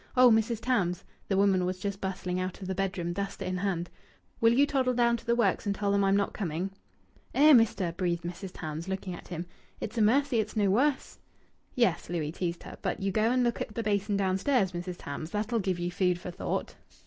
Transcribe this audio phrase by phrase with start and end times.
[0.17, 0.31] Oh!
[0.31, 0.59] Mrs.
[0.59, 3.87] Tams" the woman was just bustling out of the bedroom, duster in hand
[4.39, 6.71] "will you toddle down to the works and tell them I'm not coming?"
[7.35, 8.49] "Eh, mester!" breathed Mrs.
[8.51, 9.45] Tams, looking at him.
[9.79, 11.19] "It's a mercy it's no worse."
[11.75, 14.95] "Yes," Louis teased her, "but you go and look at the basin downstairs, Mrs.
[14.97, 15.29] Tams.
[15.29, 16.73] That'll give you food for thought."